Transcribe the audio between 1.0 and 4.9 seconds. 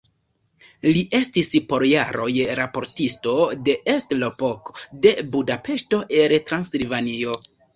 estis por jaroj raportisto de "Est Lapok"